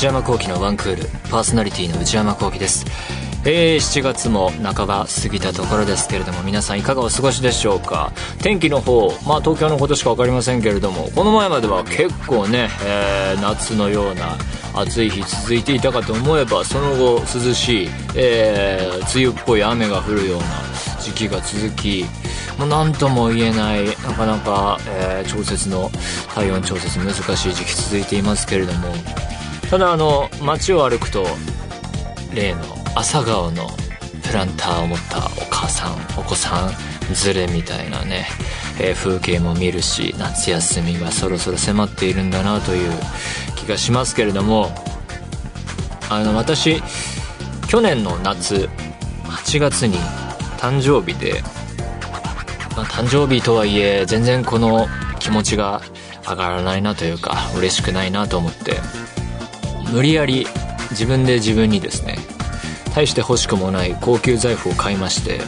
[0.00, 2.86] 内山聖輝のワンクールパーソナリティの内山聖輝です。
[3.44, 8.10] えー、7月も半ば過ぎたところですけれども皆さんいかがお過ごしでしょうか？
[8.42, 14.38] 天気の方まあ東京のことしか分かりませんけれどもこの前までは結構ね、えー、夏のような
[14.74, 20.44] 暑い日続いていたかと思えばその後涼しい、えー、梅雨っぽい雨が降るような
[21.02, 22.06] 時期が続き
[22.58, 25.90] もう何とも言えないなかなか、えー、調節の
[26.34, 28.94] 体温調節難しい時期続いていますけれども
[29.70, 31.24] ただあの街を歩くと
[32.34, 32.60] 例の
[32.96, 33.68] 朝顔の
[34.26, 36.70] プランターを持ったお母さんお子さん
[37.24, 38.26] 連れみたいなね、
[38.80, 42.90] えー、風景も見るし夏休みがそろそろ迫っているんだなという
[43.54, 44.70] 気がしますけれども
[46.10, 46.82] あの私
[47.68, 48.68] 去年の夏
[49.24, 49.96] 8月に
[50.58, 51.42] 誕生日で、
[52.76, 54.88] まあ、誕生日とはいえ全然この
[55.20, 55.80] 気持ちが
[56.28, 58.76] 上がらないなというか嬉しくないなと思って
[59.92, 60.46] 無理やり
[60.90, 62.18] 自分で自分にですね
[62.94, 65.40] 大して欲しくもない高級財布を買いまして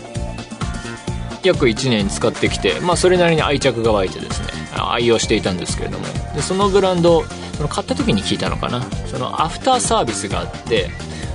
[1.44, 7.24] 約1年使ってきて、まあ、それなりに愛着が湧いてですね愛用していたんですけれどもでそのブランド
[7.56, 10.90] その買った時に聞いたのかなそのアフターサービスがあって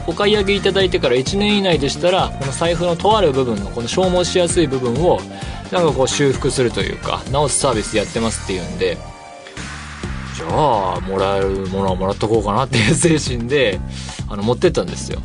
[0.08, 5.20] お買い上げいただいてから1年以内でしたらこの財布のとある部分のこの消耗しやすい部分を
[5.72, 8.98] なんかこう修復するというか直すサービスやってますっていうんで
[10.48, 13.80] じゃあもらえるものはもらっとこうかなっていう 精神で
[14.30, 15.20] あの持ってったんですよ。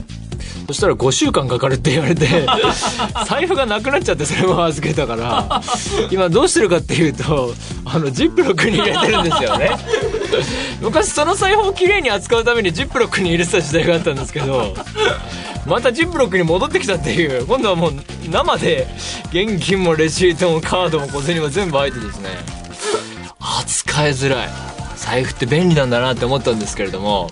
[0.67, 2.27] そしたら5週間かかるって言われて
[3.27, 5.63] 財布がなくなっちゃってそれも預けたから。
[6.11, 7.53] 今どうしてるかっていうと
[7.85, 9.71] あのジップロックに入れてるんですよね。
[10.81, 14.75] 昔その財布をきれいに扱うためにジップロックに入れてた時代があったんですけど
[15.67, 17.45] またジップロックに戻ってきたっていう。
[17.47, 17.93] 今度はもう
[18.31, 18.89] 生で
[19.33, 22.31] 現金もレシートもカードも小銭も全部入ってですね。
[23.41, 24.72] 扱いづらい
[25.03, 27.29] 財布って便利なんだなって思ったんですけれども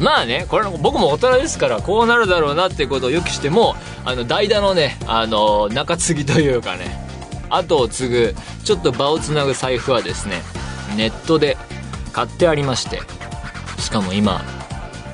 [0.00, 6.86] まあねこれ僕も大人ですからこうなるだろうなっていうことを予期してもあの代打のねあの中継ぎというかね
[7.50, 10.40] 後を継ぐちょっと場をつなぐ財布はですね
[10.96, 11.56] ネットで
[12.12, 13.00] 買ってありまして
[13.80, 14.40] しかも今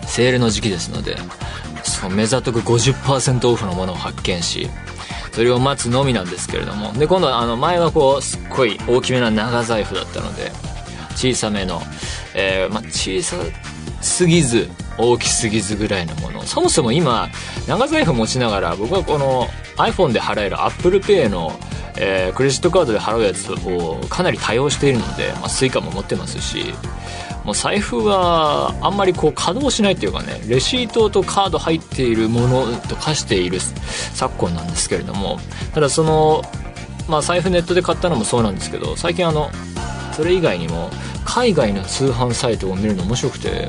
[0.07, 1.17] セールの時期ですので
[1.83, 4.69] その目ざとく50%オフのものを発見し
[5.33, 10.53] それを待つのみなんですけれどもで今度はあの前はこうすっごい大きめな長財布だったので
[11.15, 11.81] 小さめの、
[12.35, 13.37] えー、まあ、小さ
[14.01, 16.43] すぎず大きすぎずぐらいのもの。
[16.43, 17.29] そもそも今
[17.67, 21.53] 長財布持ちながら僕はこの iPhone で払える ApplePay の、
[21.97, 26.75] えー、クレジットカードで払うやつをかなり多用しているので、ま、Suica も持ってますし
[27.45, 35.39] もう財布はあんまりこう稼働しないっていうかねレシートとカード入っているものと化している昨今なんですけれども
[35.75, 36.43] ただその、
[37.09, 39.51] まあ、財布ネットで買ったのもそうなんですけど最近あの
[40.15, 40.91] それ以外にも
[41.25, 43.69] 海外の通販サイトを見るの面白くて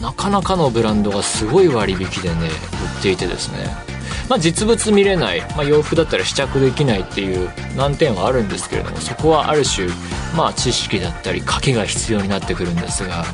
[0.00, 2.46] なかなかのブランドがすごい割引でね
[2.96, 3.92] 売っていてですね。
[4.28, 9.88] まあ、実物見れない、まあ、洋服だったら試着できないっていう難点はあるんですけれどもそこはある種、
[10.34, 13.24] まあ、知識だったり賭けが必要になってくるんですが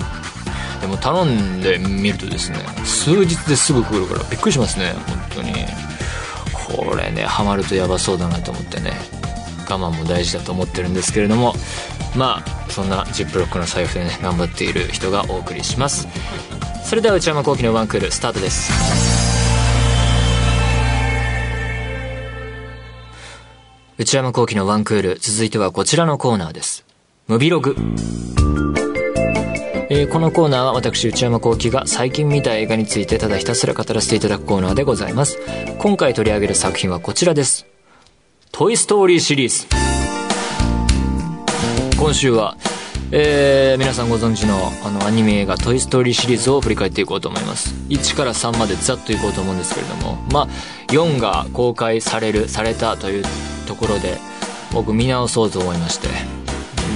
[0.81, 5.89] でも頼んでみるとですね数日ですぐ来るからびっくりしますね本当に。
[6.69, 8.93] これねハマるとやばそうだなと思ってね
[9.69, 11.55] 我慢も大事だと思ってるんですけれども
[12.17, 16.09] まあそんなジップロックの財布でね頑張っている人がお送りします。
[16.85, 18.73] それでは内山昂輝のワンクールスタートです。
[23.99, 26.85] 内山聖輝のワンクール続いてはこちらのコーナーです。
[27.27, 27.77] ムビログ。
[29.91, 35.39] えー、このコーナーは私内山聖輝が最近見た映画についてただひたすら語らせていただくコーナーでございます。
[35.79, 37.67] 今回取り上げる作品はこちらです。
[38.53, 39.78] トイストーリーシリーズ。
[41.99, 42.57] 今週は、
[43.11, 44.55] えー、皆さんご存知の
[44.85, 47.75] あのアニメ映画「トイ・ストーリー」シリーズを振り返っていこうと思います。
[47.89, 50.49] 1から3までざっといこうと思うんですけれどもまあ
[50.93, 53.25] 4が公開されるされたという
[53.67, 54.17] ところで
[54.73, 56.07] 僕見直そうと思いまして、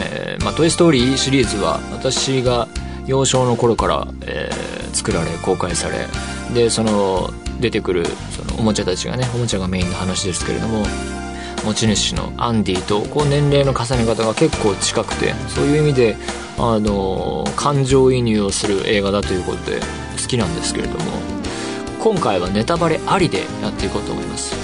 [0.00, 2.68] えーまあ、トイ・ストーリーシリーズは私が
[3.06, 6.06] 幼少の頃から、えー、作られ公開され
[6.54, 10.84] でその出てくるそのおもちゃたちがねおもちゃがメインの話ですけれども
[11.64, 16.16] 持ち主のアンディとこう年齢の重ね方が結構近くてそういう意味で
[16.58, 19.80] あの感情移入をする映画だということで
[20.20, 21.12] 好きなんですけれども
[22.00, 24.56] 今回はネタバレありでやっていこうと思います。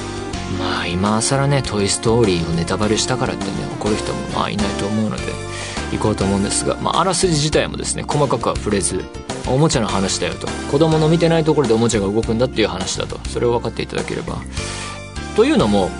[0.59, 5.23] まあ今更ね「トイ・ストーリー」をネタバレしたからってね怒る人もまあいないと思うので
[5.93, 9.05] 行こうと思うんですが、まあ、あらすじ自体もですね細かくは触れず
[9.47, 10.47] おもちゃの話だよと。
[10.71, 13.19] 子供の見てないところでおもちゃが動くんだっていう話だと。
[13.29, 14.39] それを分かっていただければ。
[15.37, 15.91] というのも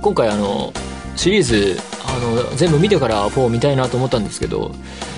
[0.00, 0.72] 今回あの
[1.16, 4.72] シリーズあの全部見てから4見たいなと思ったんですけど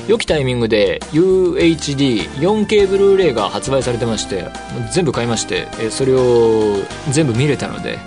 [0.09, 4.47] 良きタイミングで UHD4K ブルーレイが発売されてまして
[4.93, 6.77] 全部買いましてそれを
[7.11, 7.99] 全部見れたので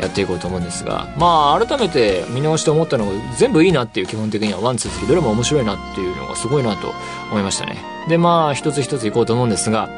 [0.00, 6.92] やっていこうと思うんですがまあ改めて見直して思ったのが全部いいなっていう基本的には123どれも面白いなっていうのがすごいなと
[7.30, 7.78] 思いましたね。
[8.08, 9.88] でまあ一つ一ついこうと思うんですが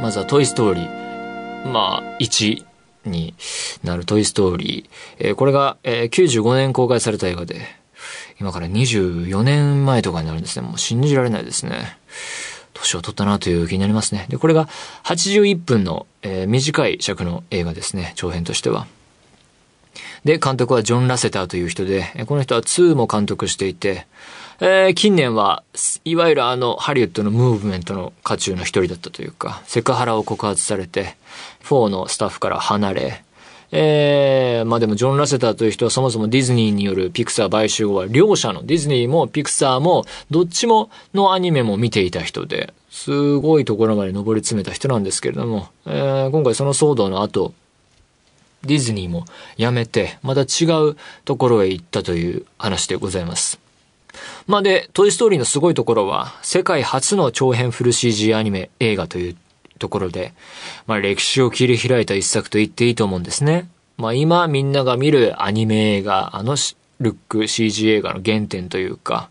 [0.00, 2.64] まずは「トイ・ストーリー」まあ1
[3.04, 3.34] に
[3.82, 4.90] なる「トイ・ストーリー」
[5.28, 7.60] えー、これが、えー、95年公開された映画で
[8.40, 11.98] 今から24年前とかになるんですねもう信じられないですね
[12.80, 14.26] 年を取ったなという気になりますね。
[14.28, 14.68] で、これが
[15.04, 18.86] 81分の、えー、短い尺の映画ですね、長編としては。
[20.24, 24.06] で、監督はジョン・ラセターという人で、この人は2も監督していて、
[24.62, 25.64] えー、近年は
[26.04, 31.16] いわゆるあのハリウッドのムーブメントの渦中の一人だったというか、セクハラを告発されて、
[31.64, 33.24] 4のスタッフから離れ、
[33.72, 47.54] えー、まあでもジョン・ラセターという人はそもそもディズニーによるピクサー買収後は両者のディズニーもピクサーもどっちものアニメも見ていた人で、すごいところまで上り詰めた人なんですけれども、えー、今回その騒動の後、
[48.64, 49.24] ディズニーも
[49.56, 53.69] 辞めて、また違うところへ行ったという話でございます。
[54.50, 59.36] まあで、トイストーリーのすごいところは、世界初の長編フル CG アニメ映画という
[59.78, 60.34] ところで、
[60.88, 63.70] まあ歴史を切り開いた一作と言っていいと思うんですね。
[63.96, 66.56] まあ今みんなが見るアニメ映画、あの
[66.98, 69.30] ルック CG 映画の原点というか、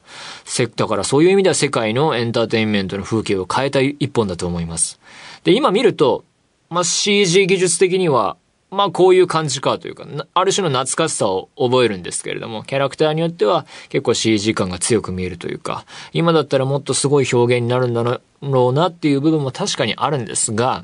[0.77, 5.01] だからそういう意味では世界のエンターテインメントの風景を変えた一本だと思います。
[5.43, 6.23] で、今見ると、
[6.69, 8.37] まあ CG 技術的には
[8.71, 18.03] まあこういう感じかというか、ある種の懐かしさを覚えるんですけれども、キャラクターによっては結構 CG 感が強く見えるというか、今だったらもっとすごい表現になるんだ
[18.41, 20.83] ろうなっていう部分も確かにあるんですが、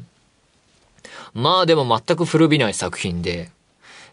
[1.33, 3.51] まあでも全く古びない作品で、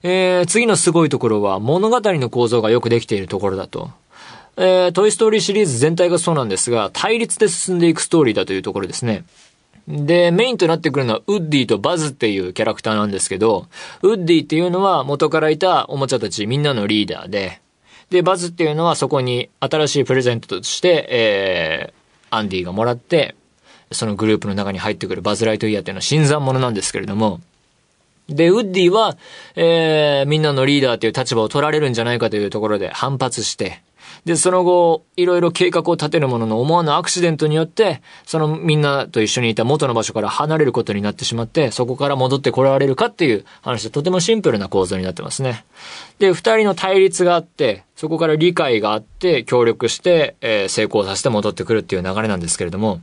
[0.02, 3.90] えー、次のすごいところは物語の構造がよくできているところだと。
[4.56, 9.24] えー、トイストーリーシリーズ全体がそうなんですが、対立で進んでいくストーリーだというところですね。
[9.88, 13.66] で、メインとなってくるのはウッディとバズっていうキャラクターなんですけど、
[14.02, 17.60] ウッディっていうのは元からいたおもちゃたちみんなのリーダーで、
[18.10, 23.34] で、バズっていうのはそこに新しいプレゼントとして、えー、アンディがもらって、
[23.90, 27.40] そのグループの中に入ってくるバズ・ライトイヤーっていうのは新参者なんですけれども、
[28.28, 29.16] で、ウッディは、
[29.56, 33.82] えー、みんなのリーダーという立場を取られるんじゃないかというところで反発して、
[34.24, 45.64] で、その後、いろいろ計画を立てるものの思わぬアクシデントによって、そのみんなと一緒にいた元の場所から離れることになってしまって、そこから戻ってこられるかっていう話でとてもシンプルな構造になってますね。
[46.20, 53.00] で、二人の対立があって、そこから理解があって、協力して、えー、成功させて戻ってくるっていう流れなんですけれども、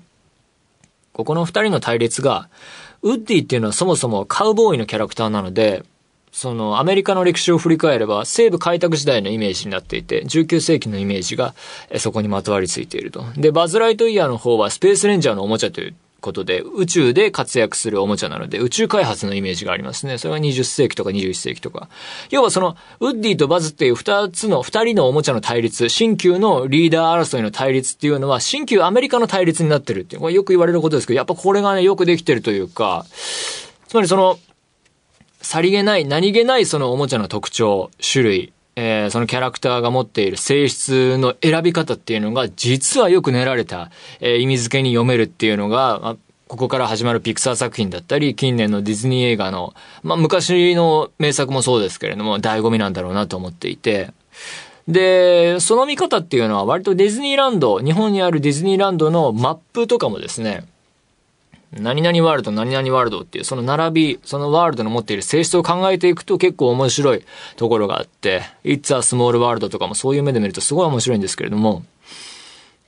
[1.12, 2.48] ここの二人の対立が、
[3.02, 5.84] ウッディっていうのはそもそもカウボーイのキャラクターなので、
[6.32, 11.54] そのアメリカの歴史を振り返れば西部開拓時代のイメージになっていて、19世紀のイメージが
[11.98, 13.26] そこにまとわりついていると。
[13.36, 20.18] で、バズ・ライトイヤーの方はスペースレンジャーのおもちゃということで、宇宙で活躍するおもちゃなので、宇宙開発のイメージがありますね。
[20.18, 21.90] それは20世紀とか21世紀とか。
[22.30, 33.06] 要はその、ウッディとバズっていう二つの、二人のおもちゃの対立、新旧のリーダー争いの対立っていうのは、新旧アメリカの対立になってるっていう、これよく言われることですけど、やっぱこれがね、よくできてるというか、
[33.88, 34.38] つまりその、
[35.42, 46.16] さりげない、何気ないそのおもちゃの特徴、種類、えー、そのキャラクターが持っている性質の選び方っていうのが、実はよく練られた、えー、意味付けに読めるっていうのが、まあ、
[46.48, 54.12] ここから始まるピクサー作品だったり、近年のディズニー映画の、まあ、昔の名作もそうですけれども、醍醐味なんだろうなと思っていて、
[54.88, 60.64] で、その見方っていうのは割とディズニーランド、日本にあるディズニーランドのマップとかもですね、
[61.74, 67.24] 何々ワールド、何々ワールドっていう、その並び、そのワールドの持っている性質を考えていくと結構面白い
[67.58, 71.84] ところがあって、It's a Small World とかもそういう目で見るとすごい面白いんですけれども、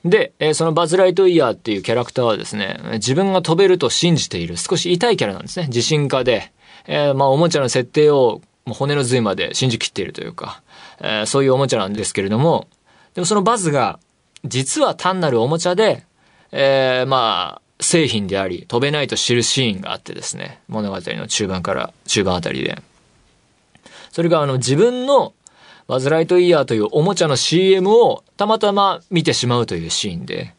[0.04, 5.66] で、え、そのバズ・ライトイヤーっていうキャラクターはですね、自分が飛べると信じている、少し痛いキャラなんですね。
[5.68, 6.50] 自信家で、
[6.86, 10.62] えー、まあ、おもちゃの設定をもう骨の髄まで信じきっているというか、
[11.00, 12.66] えー、そういうおもちゃなんですけれども、
[13.14, 14.00] でもそのバズが、
[14.44, 16.04] 実は単なるおもちゃで、
[16.50, 22.80] えー、まあ、製品であり、飛べないと知るシーンがあってですね、物語の中盤から中盤あたりで。
[24.10, 25.34] それがあの自分の
[25.88, 30.54] バズ・ライトイヤーというおもちゃの CM をたまたま見てしまうというシーンで、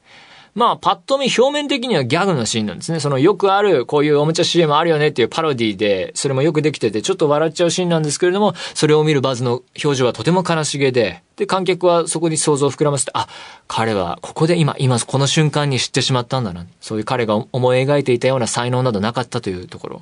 [0.56, 3.00] まあ、パッと見表面的にはギャグのシーンなんですね。
[3.00, 13.28] そのよくある、こういうおもちゃ CM あるよねっていうパロディで、それもよくできてて、ちょっと笑っちゃうシーンなんですけれども、それを見るバズの表情はとても悲しげで、で、観客はそこに想像を膨らませて、あ、
[13.68, 16.68] 彼はここで今、今、この瞬間に知ってしまったんだな。
[16.80, 20.02] そういう彼が思い描いていたような才能などなかったというところ。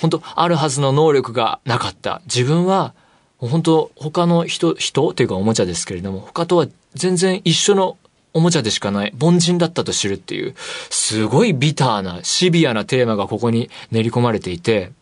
[0.00, 2.22] 本当あるはずの能力がなかった。
[2.24, 2.94] 自分は、
[3.38, 7.96] 本当他の人、人っていうかおもちゃですけれども、他とは全然一緒の
[8.34, 10.54] おもちゃでしかない凡人だったと知るっていう、
[10.90, 14.92] すごいビターな、シビアなテーマがここに練り込まれていて、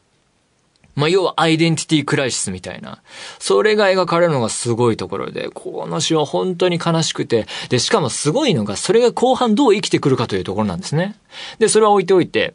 [0.96, 3.00] まあ、要はアイデンティティクライシスみたいな。
[3.38, 11.16] それが描かれるのがすごいところで、この詩は本当に悲しくて、で、しかもすごいのが、それが後半どう生きてくるかというところなんですね。
[11.58, 12.54] で、それは置いておいて、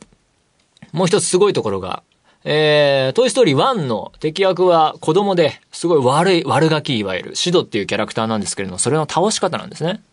[0.91, 2.03] もう一つすごいところが、
[2.48, 10.04] えー、トイストーリー1の敵役は子供で、すごい悪い、悪ガキいわゆる、シドっていうキャラクターなんですけれども、それの倒し方なんですね。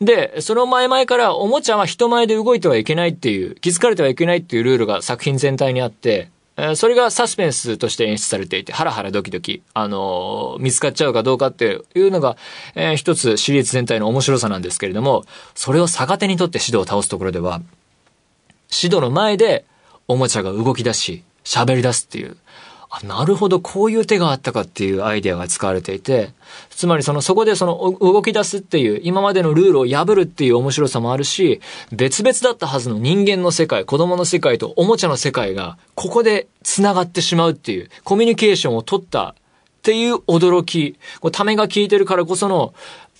[0.00, 6.30] で、その前々からおもちゃは人前で動いてはいけないっていう、気づかれてはいけないっていうルールが作品全体にあって、
[6.76, 12.38] それがサスペンスとして演出されていて、ハラハラドキドキ、あのー、見つかっちゃうかどうかっていうのが、
[12.74, 17.60] えー、一つシリーズ全体の面白さなんですけれども、それを逆手にとって指導を倒すところでは、
[18.74, 19.66] 指導の前で
[20.08, 22.36] おもちゃが動き出し、喋り出すっていう、
[22.90, 26.30] あ、なるほど、こういう手があったかっていうアイデアが使われていて、
[26.70, 31.60] つまりその、そこでその動き出すっていう、今までのルールを破るっていう面白さもあるし、
[31.92, 39.34] 別々だったはずの人間の世界、子供の世界とおもちゃの世界が、ここで繋がってしまうっていう、コミュニケーションを取ったっ
[39.82, 42.74] ていう驚き、こうためが効いてるからこその、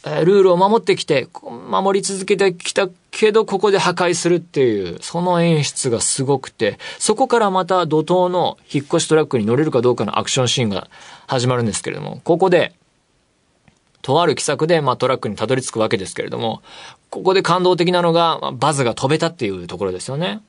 [0.08, 10.88] えルールを守ってきて、守り続けてきたけど、ここで破壊するっていう、その演出がすごくて、そこからまた怒涛の引っ越しトラックに乗れるかどうかのアクションシーンが
[11.26, 12.72] 始まるんですけれども、ここで、
[14.02, 16.62] とある奇策で、まあ、トラックにたどり着くわけですけれども、
[17.10, 20.40] ここで感動的なのが、バズが飛べたっていうところですよね。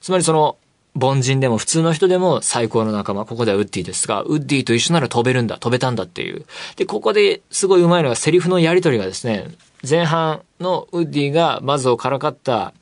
[0.00, 0.56] つまりその、
[1.00, 6.44] 凡人でも普通の人でも最高の仲間、ここではウッディですが、ウッディと一緒なら飛べるんだ、飛べたんだっていう。
[6.76, 9.46] で、ここですごい上手いのがセリフのやりとりがですね、
[9.88, 12.72] 前半のウッディがバズをからかった、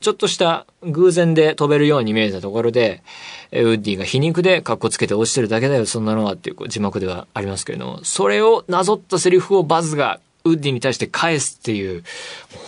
[0.00, 3.02] ちょっとした偶然で飛べるように見えたところで、
[3.52, 12.04] ウッディが皮肉で格好つけて落ちてるだけだよ、そんなのはっていう字幕ではありますけれども、それをなぞったセリフをバズがウッディに対して返すっていう、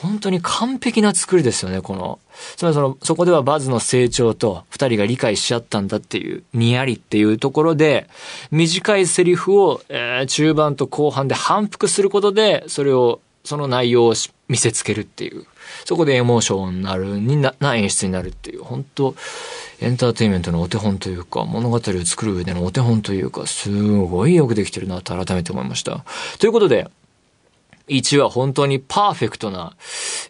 [0.02, 2.18] 本当に完璧な作りですよね、この。
[2.56, 8.08] つまりその、そこではバズの成長と二人が理解し合ったんだっていう、にやりっていうところで、
[8.50, 14.14] 短いセリフを、えー、中盤と後半で反復することで、それを、その内容を
[14.48, 15.44] 見せつけるっていう。
[15.84, 19.14] そこでエモーションになる、にな、な演出になるっていう、本当
[19.80, 26.04] エンターテインメントのお手本というか、物語を作る上でのお手本というか、すごいよくできてるなと改めて思いました。
[26.38, 26.88] ということで、
[27.88, 29.74] 1は本当にパーフェクトな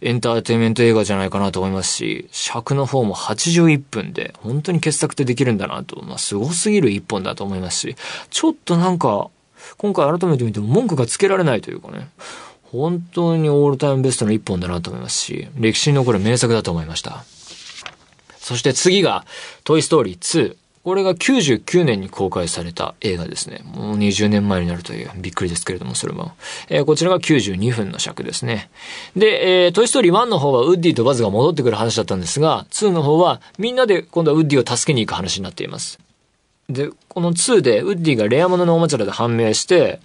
[0.00, 7.96] エンターテインメント映画じゃないかなと思いますし、尺の方も81分で本当に傑作ってできるんだなと、まあ凄すぎる一本だと思いますし、
[8.30, 9.28] ちょっとなんか、
[9.78, 12.08] 今回改めて見ても文句がつけられないというかね、
[12.64, 17.24] 本当にオールタイムベストの一本だなと思いますし、歴史に残る名作だと思いました。
[18.38, 19.24] そして次が、
[19.62, 20.56] トイストーリー2。
[20.84, 23.62] これが99年に公開された映画ですね。
[23.64, 26.32] もう20年前になるという、びっくりですけれども、それも。
[26.68, 28.68] えー、こちらが92分の尺ですね。
[29.16, 35.98] で、えー、トイストーリー1の方はウッディとバズが戻ってくる話だったんですが、2の方はみんなで今度はウッディを助けに行く話になっています。
[36.68, 40.00] で、この2でウッディがレア物のおもちゃだと判明して、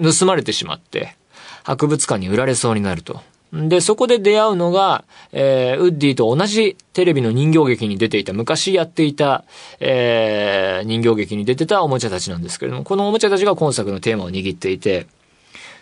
[0.00, 1.16] 盗まれてしまって、
[1.64, 3.20] 博物館に売られそうになると。
[3.52, 9.44] で、そこで出会うのが、えー、ウッディと同じテレビの人形劇に出ていた、昔やっていた、
[9.80, 15.06] えー、人形劇に出てたおもちゃたちなんですけれども、このおもちゃたちが今作のテーマを握っていて、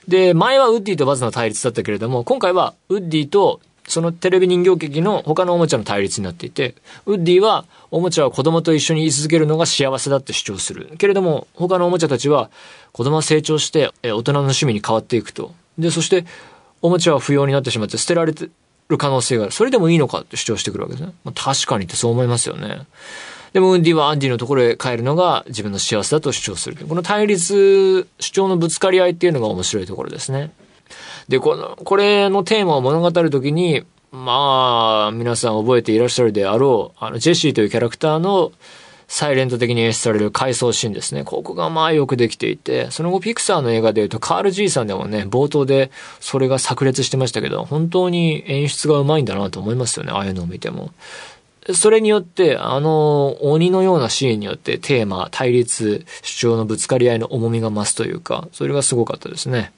[0.07, 6.75] で、前はウッディとバズの対立だったけれども、今回はウッディとそのテレビ人形劇の他のおもちゃの対立になっていて、
[7.07, 10.91] ウッディはおもちゃは子供と一緒に居続けるのが幸せだって主張する。
[10.99, 12.51] けれども、他のおもちゃたちは
[12.93, 15.53] 子供は成長して大人の趣味に変わっていくと。
[15.79, 16.25] で、そして
[16.83, 18.49] おもちゃは不要になってしまって捨てられて
[18.89, 19.53] る可能性がある。
[19.53, 21.13] それでもいいのかって主張してくるわけですね。
[21.25, 22.87] まあ、確かにってそう思いますよね。
[23.53, 26.77] でもウンディはアンディのところへ帰るのが自分の幸せだと主張する。
[26.87, 30.51] この対立、主張のぶつかり合いっていうのが面白いところですね。
[31.29, 38.53] で、この、これのテーマを物語るときに、まあ、皆さん覚えていらっしゃるであろう、あの、ジェシーというキャラクターの
[39.09, 41.25] サイレント的に演出される回想シーンですね。
[41.25, 50.93] ここがまあよくできていて、その後ピクサーの映画で言うとカール・ジーさんでもね、冒頭でそれが炸裂してましたけど、本当に演出がうまいんだなと思いますよね、ああいうのを見ても。
[51.75, 59.73] それによって、あの、鬼のようなシーンによってテーマ、対立、主張のぶつかり合いの重みが増すというか、それがすごかったですね。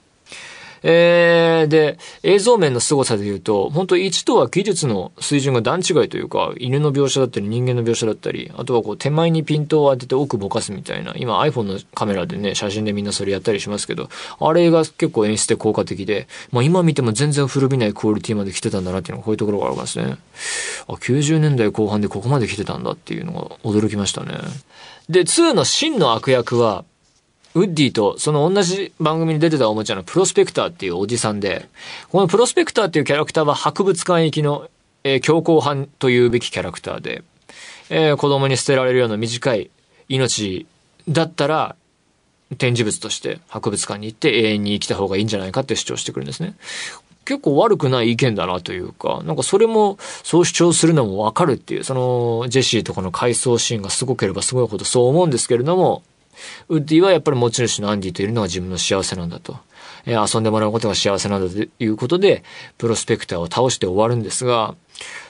[0.83, 14.09] えー、で、映像面の凄さで言うと、本当1とは技術の水準が段違いというか、犬の描写だったり人間の描写だったり、あとはこう手前にピントを当てて奥ぼかすみたいな、今 iPhone のカメラでね、写真でみんなそれやったりしますけど、
[14.41, 20.17] あれが結構演出で効果的で、まあ今見ても全然古びないクオリティまで来てたんだなっていうのがこういうところがありますね。
[20.89, 24.35] あ、90年代後半でここまで来てたんだっていうのが驚きましたね。
[25.09, 26.85] で、2の真の悪役は、
[27.55, 31.69] ウッディとその同じ番組に出てたおもちゃのプロスペクターっていうおじさんで、
[32.11, 34.69] このプロスペクターっていうキャラクターは博物館行きの、
[35.03, 37.25] えー、強行犯というべきキャラクターで、
[37.89, 39.71] えー、子供に捨てられるような短い
[40.09, 40.67] 命
[41.09, 41.77] だったら、
[42.59, 46.55] 展示物として博物館に行って永遠に生きた方がいいんじゃないかって主張してくるんですね。
[47.25, 56.03] 結構悪くない意見だなというか、なんかそれもそう主張するのもわかるっていう、そのジェシーとかの回想シーンがすごければすごいほどそう思うんですけれども、
[56.69, 59.59] ウッディはやっぱり持ち主のアンディといるのが自分の幸せなんだと。
[60.07, 62.43] えー、遊んでもらうことが幸せなんだということで、
[62.79, 64.75] プロスペクターを倒して終わるんですが、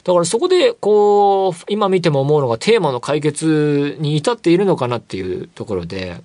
[0.05, 6.23] だからそこで、こう、今見ても思うのがテーマの解決に至っているのかなっていうところで、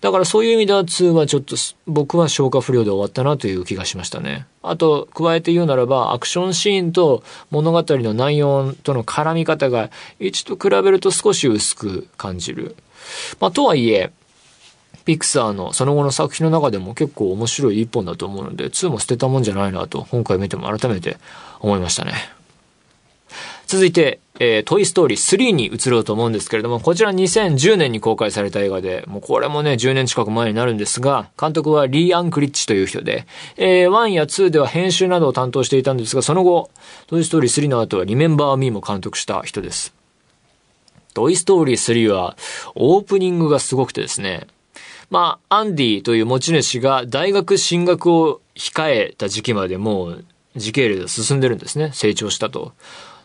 [0.00, 1.56] だからそういう意味では2はちょっと
[1.86, 4.46] 僕は消化不良で終わったなという気がしましたね。
[4.62, 12.76] あと、加えて言うならば、アクションシーンと物語の内容との絡み方が1と比べると少し薄く感じる。
[13.40, 14.12] まあ、とはいえ、
[15.08, 21.16] ピクサーのその後の作品の中でも結構面白い一本だと思うので、2も捨てたもんじゃないなと、今回見ても改めて
[21.60, 22.12] 思いましたね。
[23.66, 36.68] 続いて、えー、トイストーリー3に移ろうと思うんですけれども、こちら2010年に公開された映画で、もうこれもね、10年近く前になるんですが、監督はリー・アンクリッチという人で、えー、1や2では編集などを担当していたんですが、その後、
[37.06, 39.94] トイストーリー3の後はリメンバー・ミーも監督した人です。
[41.14, 42.36] トイストーリー3は、
[42.74, 44.46] オープニングがすごくてですね、
[45.10, 50.24] まあ、アンディという持ち主が大学進学を控えた時期までもう
[50.56, 51.90] 時系列が進んでるんですね。
[51.94, 52.72] 成長したと。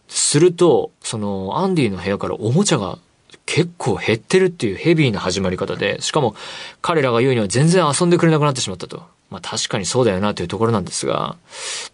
[0.08, 3.00] すると、その、アンディの部屋からおもちゃが
[3.46, 6.36] 結構減ってるっていうヘビーな始まり方で、しかも
[6.82, 9.04] 彼らが言うには全然遊んでくれなくなってしまったと。
[9.34, 11.38] まあ確かにそうだよなというところなんですが。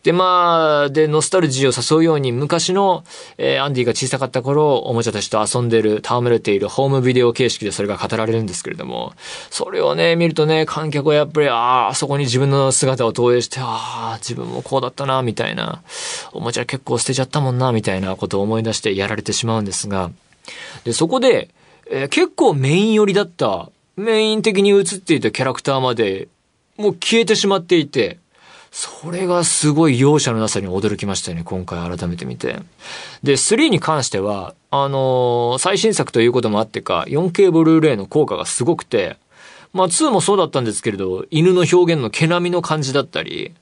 [0.04, 3.06] で、まあ、で、ノスタルジーを誘うように昔の、
[3.38, 9.14] えー、アンディが小さかった頃、おもちゃたちと遊んでる、戯れているホームビデオ形式でそれが語られるんですけれども、
[9.50, 15.82] それをね、見るとね、観客はやっぱり、ああ、そこに自分の姿を投影して、ああ、自分もこうだったな、みたいな、
[16.34, 20.12] おもちゃ結構捨てちゃったもんな、みたいなことを思い出してやられてしまうんですが、
[20.84, 21.50] で、そこで、
[21.90, 26.28] えー、結構メイン寄りだった、メイン的に映っていたキャラクターまで、
[26.80, 28.20] もう消えてしまっていて、
[28.72, 32.62] それがすごい容赦のなさに驚きましたよね、今回改めて見て。
[33.22, 39.18] で、3に関しては、あのー、最新作ということもあってか、4K ブルーレイの効果がすごくて、
[39.74, 43.54] まあ2もそうだったんですけれど、犬の表現の毛並みの感じだったり、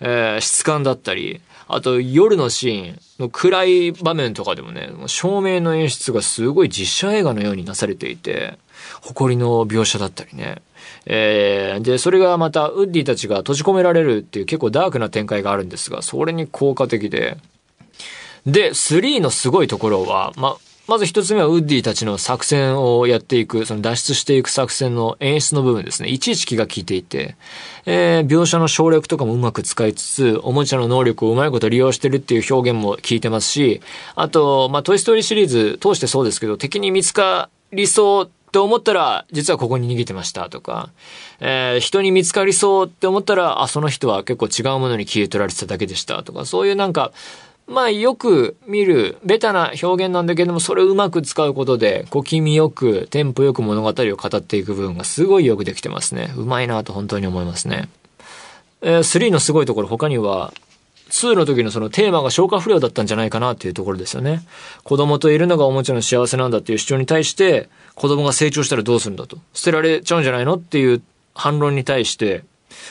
[0.00, 8.58] えー、質感だったり、あと夜のシーンの暗い場面とかでもね、照明の演出がすごい実写映画のようになされていて、
[9.00, 10.60] 誇りの描写だったりね。
[11.06, 17.36] えー、で、それがまたウッディたちが閉じ込められるっていう結構ダークな展開があるんですが、それに効果的で。
[18.44, 20.56] で、3のすごいところは、ま、
[20.88, 26.08] まず一つ目はウッディたちの作戦をやっていく、その脱出していく作戦の演出の部分ですね。
[26.08, 27.36] いちいち気が利いていて、
[27.86, 33.80] えー、描写の省略とかもうまく使いつつ、おもちゃの能力をうまいこと利用してるっていう表現も聞いてますし、
[34.14, 40.90] あと、まあ、トイストーリーシリーズ通してそうですけど、敵に見つかりそうって思ったら、実はここに逃げてましたとか、
[41.40, 47.12] えー、人に見つかりそうって思ったら、あ、その人は結構違うものに消え取られてただけでしたとか、そういうなんか、
[47.66, 56.32] まあよく見るベタな表現なんだけども、それをうまく使うことで、小気味よく、テンポよく物語を語っていく部分がすごいよくできてますね。
[56.36, 57.88] うまいなと本当に思いますね。
[58.82, 60.52] えー、3のすごいところ他には、
[61.10, 64.42] 2の時のそのテーマが消化不良だったんじゃないかなっていうところですよね。
[64.82, 69.38] 子供といるのがおもちゃの幸せなんだっていう主張に対して、子供が成長したらどうするんだと。
[69.54, 71.02] 捨てられちゃうんじゃないのっていう
[71.34, 72.44] 反論に対して、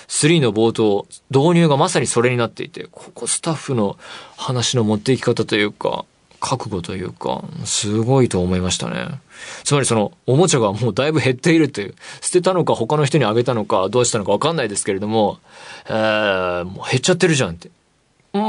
[0.07, 3.97] 3の冒頭、導入がまさにそれになっていて、ここスタッフの
[4.37, 6.05] 話の持っていき方というか、
[6.39, 9.19] 覚悟というか、すごいと思いましたね。
[9.63, 15.39] つまりその、おもちゃがもうだいぶ減っているという、捨てたのか他の人にあげたのかどうしたのかわかんないですけれども、
[15.87, 17.69] えー、もう減っちゃってるじゃんって。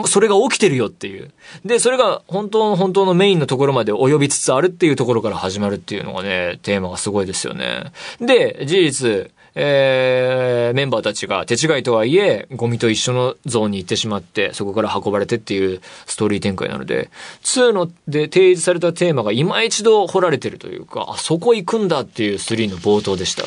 [0.06, 1.30] それが起きてるよっていう。
[1.64, 7.92] で、それが本当の本当のメインのところまで及びつつあるっていうところから始まるっていうのがね、テーマがすごいですよね。
[8.20, 17.08] で、事実、えー、メンバーたちが手違いとはいえ、ゴミと一緒のゾーンに行ってしまって、そこから運ばれてっていうストーリー展開なので、
[17.42, 23.44] 2ので提示されたテーマが今一度掘られてるというか、あ、そこ行くんだっていう3の冒頭でした。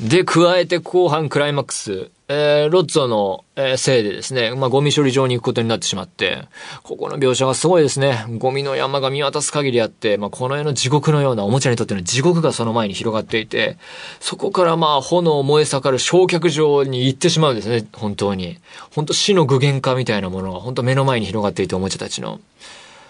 [0.00, 6.48] で、加えて後半クライマックス、えー、ロッツォの、えー、せいでですね、まあ、ゴミ処理場に行くことになってしまって、
[6.82, 8.24] ここの描写がすごいですね。
[8.38, 13.76] ゴミの山が見渡す限りあって、まあ、この世の地獄のようなおもちゃにとっての地獄がその前に広がっていて、
[14.20, 18.58] そこからまあ、炎燃え盛る焼却場に行ってしまうんですね、本当に。
[18.94, 22.40] 本当死の具現化みたいなものが本当目の前に広がっていておもちゃたちの。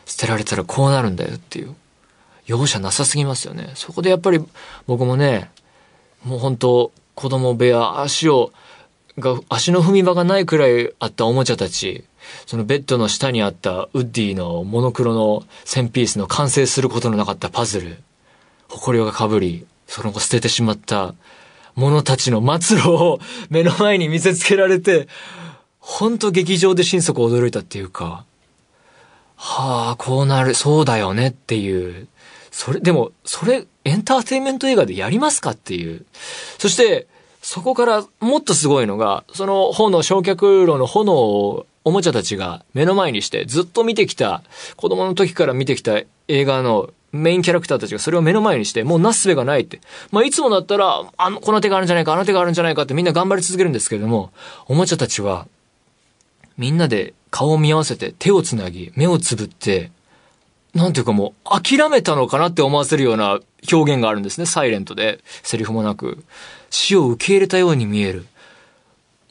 [0.06, 1.74] 捨てられたらこうなるんだよっていう。
[2.46, 3.70] 容赦なさすぎますよね。
[3.74, 4.44] そこでやっぱり
[4.86, 5.50] 僕もね、
[6.24, 8.52] もう本当子供部屋、足を、
[9.18, 12.04] が、足の踏み場がないくらいあったおもちゃたち、
[12.46, 17.98] そのベッドの下にあったウッディのモノクロの1000ピースの完成することのなかったパズル、
[18.68, 21.14] 埃がかぶり、その後捨ててしまった
[21.74, 25.08] 者たちの末路を目の前に見せつけられて、
[25.78, 28.24] ほんと劇場で心底驚いたっていうか、
[29.36, 32.08] はあ、こうなる、そうだよねっていう。
[32.50, 36.06] それ、でも、それ、エンターテインメント映画でやりますかっていう。
[36.58, 37.06] そして、
[37.44, 44.42] そこからもっとすごいのが、その炎、焼却炉の炎をおもちゃたちが目の前にしてずっと見てきた、
[44.76, 49.82] 子供の時から見てきた映画のメインキャラクターたちがそれを目の前にして、もうなすすべがないって。
[50.10, 54.32] まあ、いつもだったら、あの、この手があるんじゃないか、あの手があるんじゃないかってみんな頑張り続けるんですけれども、
[54.66, 55.46] おもちゃたちは、
[56.56, 59.90] みんなで顔を見合わせて手をつなぎ、目をつぶって、
[60.72, 63.38] なんていうかもう諦めたのかなって思わせるような
[63.70, 64.46] 表現があるんですね。
[64.46, 66.24] サイレントで、セリフもなく。
[66.74, 68.26] 死を受け入れたように見える。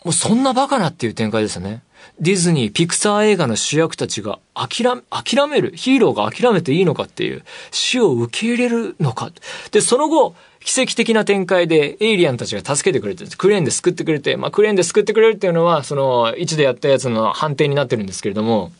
[0.05, 1.83] もうそんなバカなっていう展開ですよね。
[2.19, 9.31] ディズニー、ピクサー映画の主役たちが諦め、諦める、ヒーローが諦めていいのかっていう、死を受け入れるのか。
[9.71, 13.25] で、その後、奇跡的な展開でエイリアンたちが助けてくれて。
[13.35, 18.71] クレーンで救ってくれて、まあクレーンで救ってくれるっていうのは、その、1でやったやつの判定になってるんですけれども、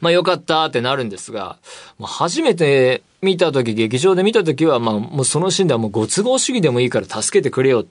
[0.00, 1.58] まあよかったってなるんですが、
[1.98, 7.86] もう初めて見た時、劇場で見た時は、まあもうそのシーンではもうご都合主義でもいいから助けてくれよ。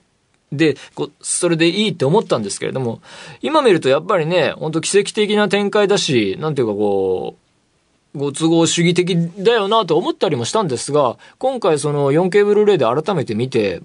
[0.52, 0.76] で、
[1.20, 3.00] それでいいって思ったんですけれども、
[3.40, 7.36] 今見るとやっぱりね、ほんと奇跡的な展開だし、なんていうかこ
[8.14, 13.82] う、ご都合主義的だよなと思ったりもしたんですが、今回その 4K ブルーレイで改めて見て、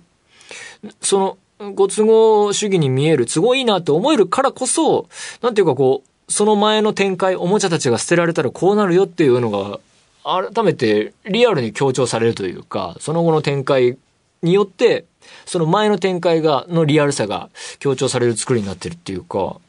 [1.01, 1.37] その、
[1.73, 5.07] ご都合主義に見える、都合いいなと思えるからこそ、
[5.41, 9.79] なんていうかこう、その前の展開、おもちゃたちが捨てられたらこうなるよっていうのが、
[10.23, 13.97] 改めてリアルに強調されるというか、その後の展開
[14.41, 15.05] によって、
[15.45, 19.59] その前の展開が、のリアルさが強調される作りになってるっていうか、だか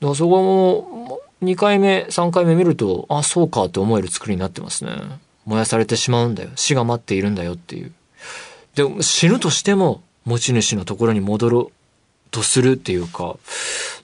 [0.00, 4.92] らそこも、2回目、3回目見ると、あ、そうかって思える作りになってますね。
[5.46, 6.50] 燃やされてしまうんだよ。
[6.54, 7.92] 死が待っているんだよっていう。
[8.74, 11.79] で、死ぬとしても、持ち主のところに戻ろう
[12.30, 13.36] とするっていうか、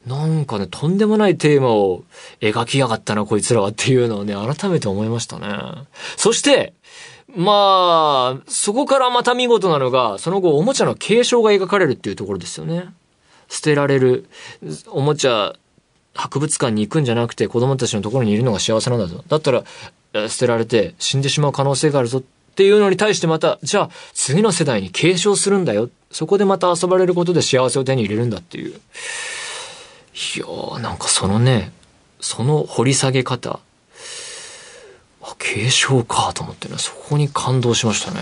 [0.07, 2.05] なんかね、とんでもないテーマを
[2.41, 5.49] 描きやがったな、こいつらはっていうのをね、改めて思いましたね。
[6.17, 6.73] そして、
[7.35, 12.93] まあ、そこからまた見事なのが、その後おもちゃの継承が描かれるっていうところですよね。
[13.49, 14.29] 捨てられる、
[14.89, 15.55] おもちゃ、
[16.15, 19.23] 博物館に行くんじゃなくて子供たちのところにいるのが幸せなんだぞ。
[19.29, 19.65] だったら、
[20.29, 22.23] 捨てられて死んでしまう可能性があるぞっ
[22.57, 25.91] っていうのに対してまた、じゃあ次の世代に継承するんだよ。
[26.11, 28.71] そこでまた遊ばれることで幸せを手に入れるんだっていう。
[28.71, 28.75] い
[30.39, 31.71] やー、なんかそのね、
[32.19, 33.61] その掘り下げ方、
[35.21, 38.21] あ、継承かと思ってね、そこに感動しましたね。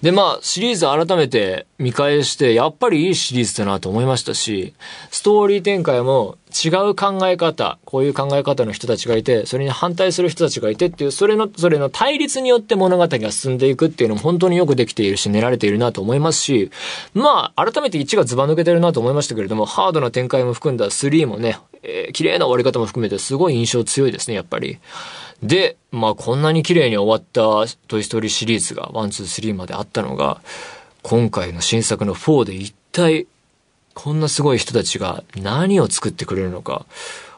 [0.00, 4.72] で、まあ、シリーズ改めて見返して、やっぱりいいシリーズだなと思いましたし、
[5.10, 16.70] ストーリー展開も違う考え方、こういう考え方の人たちがいて、それに反対する人たちがいてっていう、それの、それの対立によって物語が進んでいくっていうのも本当によくできているし、練られているなと思いますし、
[17.12, 24.78] まあ、改めて1がズバ抜けてるなと思いましたけれども、ハードな展開も含んだ3もね、えー、綺麗な終わり方も含めてすごい印象強いですね、やっぱり。
[25.42, 30.40] で、まあこんなに綺麗に終わったトイストーリーシリーズが1、2、3まであったのが、
[31.02, 33.26] 今回の新作の4で一体
[33.94, 36.84] こんなすごい人たちが何を作ってくれるのか、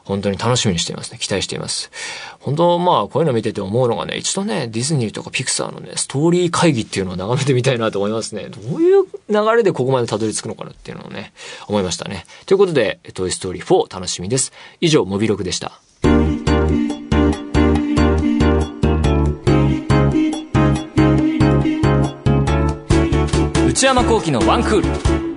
[0.03, 1.17] 本当に楽しみにしていますね。
[1.19, 1.91] 期待しています。
[2.39, 8.47] 本当、まあ、こういうの見てて思うのがね、一度ね、ディズニーとかピクサーのね、ストーリー会議っていうのを眺めてみたいなと思いますね。
[8.49, 11.33] どういう流れでここまでたどり着くのかなっていうのをね、
[11.67, 12.25] 思いましたね。
[12.45, 14.53] ということで、トイストーリー4楽しみです。
[14.79, 15.73] 以上、モビログでした。
[23.67, 25.36] 内山幸喜のワンクール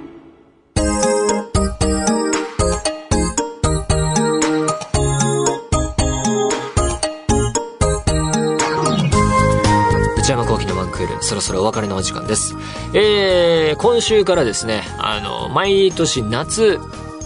[11.00, 12.56] クールそろそろお別れのお時間です
[12.92, 16.78] えー、今週からですねあの毎年夏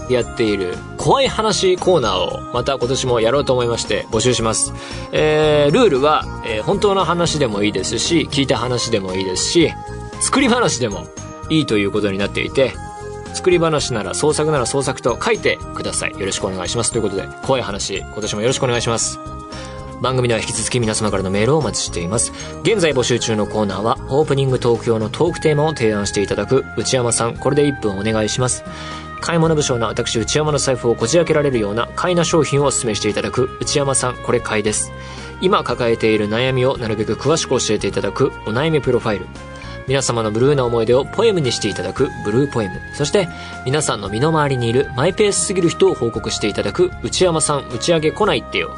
[0.09, 4.75] やっている怖い話コーナーをまた今年もやろうと思いまして募集します。
[5.13, 9.73] えー、ルールは、えー、本当の話でもいいですし、聞いた話でもいいですし、
[10.21, 11.07] 作り話でも
[11.49, 12.75] いいということになっていて、
[13.33, 16.13] 作り話なら創作なら創作と書いてください。
[16.13, 16.93] よろしくお願いします。
[16.93, 19.34] ということで、怖い話、今年もよろしくお願いします。
[20.01, 22.33] 番組では引き続き皆様からのメールをお待ちしています。
[22.63, 28.65] 現在募集中のコーナーは、オープニングトーク用のトークテーマを提案していただく内山さん、これで1分お願いします。
[29.21, 34.93] 買い物部署の私内山の財布をこじ開けられるような買いな商品をお勧めしていただく内山さん、これ買いです。
[35.41, 39.27] 今抱えている悩みをなるべく詳しく教えていただくお悩みプロファイル。
[39.87, 42.75] 皆様のブルーな思い出をポエムにしていただくブルーポエム。
[42.95, 43.29] そして、
[43.67, 48.77] 皆さんの身の回りにいるマイペースすぎる人を報告していただく内山さん打ち上げ来ないってよ。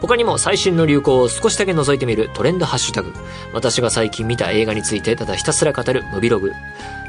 [0.00, 3.12] 他にも最新の流行を少しだけ覗いてみるトレンドハッシュタグ。
[3.52, 6.52] 私が最近見た映画についてただひたすら語るムビログ。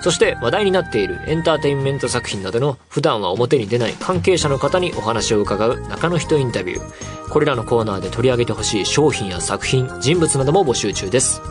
[0.01, 7.29] そして話題になっているエンターテインメント作品などの普段は表に出ない関係者の方にお話を伺う中の人インタビュー。
[7.29, 11.41] これらのコーナーで取り上げてほしい商品や作品、人物なども募集中です。